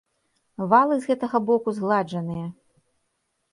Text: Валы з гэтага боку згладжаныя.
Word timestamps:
Валы 0.71 0.95
з 1.03 1.09
гэтага 1.09 1.37
боку 1.51 1.69
згладжаныя. 1.81 2.47